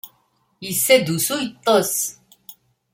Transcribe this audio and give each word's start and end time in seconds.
Yessa-d 0.65 1.07
usu 1.15 1.35
yeṭṭes. 1.43 1.95